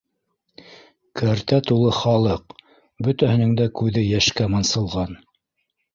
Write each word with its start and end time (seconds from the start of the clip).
Кәртә 1.21 1.59
тулы 1.67 1.91
халыҡ, 1.99 2.57
бөтәһенең 3.09 3.55
дә 3.61 3.71
күҙе 3.81 4.07
йәшкә 4.09 4.49
мансылған. 4.55 5.19